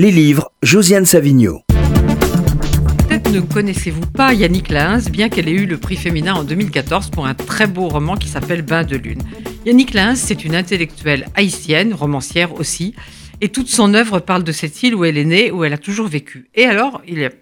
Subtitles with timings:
[0.00, 1.62] Les livres, Josiane Savigno.
[3.08, 7.10] Peut-être ne connaissez-vous pas Yannick Lahens, bien qu'elle ait eu le prix féminin en 2014
[7.10, 9.20] pour un très beau roman qui s'appelle Bain de lune.
[9.66, 12.94] Yannick Lahens, c'est une intellectuelle haïtienne, romancière aussi,
[13.40, 15.78] et toute son œuvre parle de cette île où elle est née, où elle a
[15.78, 16.48] toujours vécu.
[16.54, 17.32] Et alors, il y a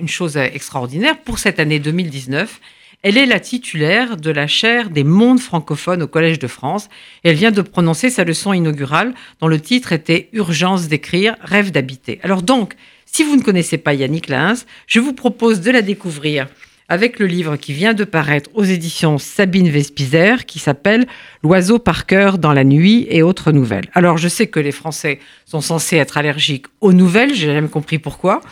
[0.00, 2.60] une chose extraordinaire, pour cette année 2019,
[3.02, 6.88] elle est la titulaire de la chaire des mondes francophones au Collège de France
[7.24, 11.72] et elle vient de prononcer sa leçon inaugurale dont le titre était Urgence d'écrire, rêve
[11.72, 12.20] d'habiter.
[12.22, 12.74] Alors donc,
[13.04, 16.46] si vous ne connaissez pas Yannick Lahens, je vous propose de la découvrir
[16.88, 21.06] avec le livre qui vient de paraître aux éditions Sabine Vespizer qui s'appelle
[21.42, 23.88] L'oiseau par cœur dans la nuit et autres nouvelles.
[23.94, 27.98] Alors je sais que les Français sont censés être allergiques aux nouvelles, j'ai jamais compris
[27.98, 28.42] pourquoi,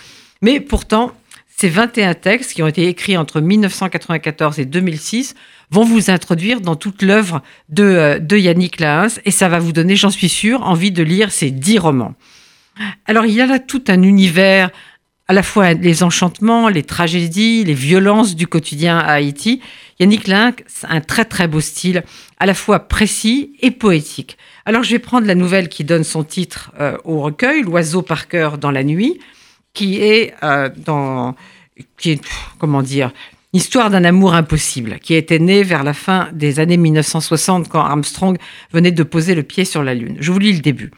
[0.42, 1.12] mais pourtant
[1.60, 5.34] ces 21 textes qui ont été écrits entre 1994 et 2006
[5.70, 9.72] vont vous introduire dans toute l'œuvre de, euh, de, Yannick Lahens et ça va vous
[9.72, 12.14] donner, j'en suis sûre, envie de lire ces dix romans.
[13.04, 14.70] Alors il y a là tout un univers,
[15.28, 19.60] à la fois les enchantements, les tragédies, les violences du quotidien à Haïti.
[19.98, 22.04] Yannick Lahens a un très très beau style,
[22.38, 24.38] à la fois précis et poétique.
[24.64, 28.28] Alors je vais prendre la nouvelle qui donne son titre euh, au recueil, L'oiseau par
[28.28, 29.20] cœur dans la nuit
[29.72, 31.34] qui est euh, dans,
[31.96, 32.22] qui est,
[32.58, 33.12] comment dire,
[33.52, 38.38] Histoire d'un amour impossible, qui était né vers la fin des années 1960 quand Armstrong
[38.72, 40.16] venait de poser le pied sur la Lune.
[40.20, 40.92] Je vous lis le début.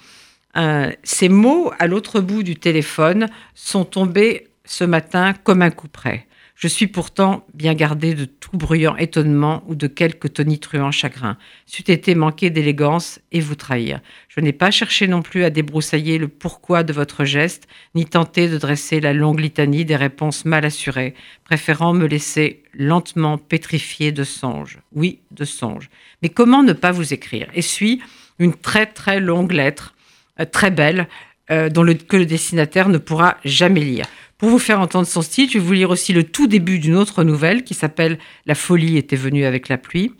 [0.59, 5.89] Euh, ces mots à l'autre bout du téléphone sont tombés ce matin comme un coup
[5.89, 6.27] près.
[6.63, 11.37] Je suis pourtant bien gardé de tout bruyant étonnement ou de quelque tonitruant chagrin.
[11.67, 13.99] C'eût été manquer d'élégance et vous trahir.
[14.29, 18.49] Je n'ai pas cherché non plus à débroussailler le pourquoi de votre geste, ni tenté
[18.49, 24.23] de dresser la longue litanie des réponses mal assurées, préférant me laisser lentement pétrifier de
[24.23, 24.79] songes.
[24.95, 25.91] Oui, de songes.
[26.23, 27.49] Mais comment ne pas vous écrire?
[27.55, 28.01] Et suis
[28.39, 29.97] une très très longue lettre,
[30.39, 31.09] euh, très belle,
[31.51, 34.07] euh, dont le, que le destinataire ne pourra jamais lire.
[34.43, 36.97] Pour vous faire entendre son style, je vais vous lire aussi le tout début d'une
[36.97, 40.11] autre nouvelle qui s'appelle La folie était venue avec la pluie.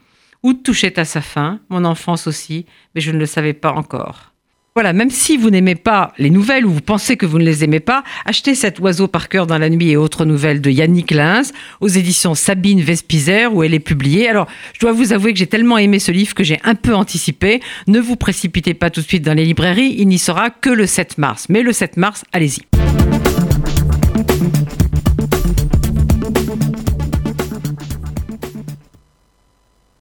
[0.45, 4.33] Août touchait à sa fin, mon enfance aussi, mais je ne le savais pas encore.
[4.77, 7.65] Voilà, même si vous n'aimez pas les nouvelles ou vous pensez que vous ne les
[7.65, 11.11] aimez pas, achetez cet oiseau par cœur dans la nuit et autres nouvelles de Yannick
[11.11, 11.51] Lins
[11.81, 14.29] aux éditions Sabine Vespizer où elle est publiée.
[14.29, 16.95] Alors, je dois vous avouer que j'ai tellement aimé ce livre que j'ai un peu
[16.95, 17.61] anticipé.
[17.89, 20.87] Ne vous précipitez pas tout de suite dans les librairies, il n'y sera que le
[20.87, 21.47] 7 mars.
[21.49, 22.72] Mais le 7 mars, allez-y.